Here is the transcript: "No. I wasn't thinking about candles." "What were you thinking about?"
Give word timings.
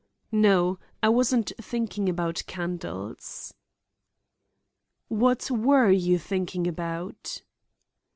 "No. 0.31 0.79
I 1.03 1.09
wasn't 1.09 1.51
thinking 1.61 2.09
about 2.09 2.41
candles." 2.47 3.53
"What 5.09 5.51
were 5.51 5.91
you 5.91 6.17
thinking 6.17 6.65
about?" 6.65 7.43